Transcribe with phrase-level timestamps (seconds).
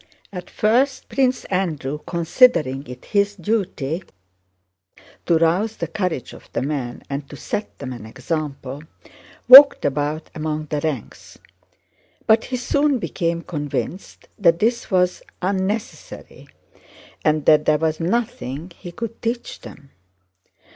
[0.33, 4.01] At first Prince Andrew, considering it his duty
[5.27, 8.81] to rouse the courage of the men and to set them an example,
[9.47, 11.37] walked about among the ranks,
[12.25, 16.47] but he soon became convinced that this was unnecessary
[17.23, 19.91] and that there was nothing he could teach them.